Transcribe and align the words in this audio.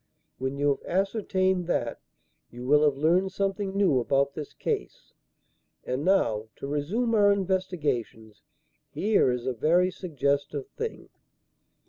When 0.39 0.57
you 0.57 0.69
have 0.79 0.85
ascertained 0.99 1.67
that, 1.67 2.01
you 2.49 2.65
will 2.65 2.83
have 2.85 2.97
learned 2.97 3.31
something 3.31 3.77
new 3.77 3.99
about 3.99 4.33
this 4.33 4.51
case. 4.51 5.13
And 5.83 6.03
now, 6.03 6.47
to 6.55 6.65
resume 6.65 7.13
our 7.13 7.31
investigations. 7.31 8.41
Here 8.89 9.29
is 9.29 9.45
a 9.45 9.53
very 9.53 9.91
suggestive 9.91 10.65
thing." 10.69 11.09